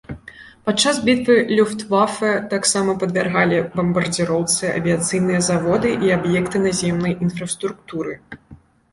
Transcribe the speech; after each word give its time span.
Падчас 0.67 0.95
бітвы 1.07 1.33
люфтвафэ 1.57 2.29
таксама 2.53 2.95
падвяргалі 3.03 3.59
бамбардзіроўцы 3.75 4.71
авіяцыйныя 4.79 5.41
заводы 5.49 5.91
і 6.07 6.15
аб'екты 6.17 6.57
наземнай 6.65 7.13
інфраструктуры. 7.27 8.17